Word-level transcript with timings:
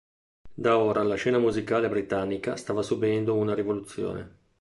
Da 0.51 0.79
ora 0.79 1.03
la 1.03 1.13
scena 1.13 1.37
musicale 1.37 1.87
britannica 1.87 2.55
stava 2.55 2.81
subendo 2.81 3.35
una 3.35 3.53
rivoluzione. 3.53 4.39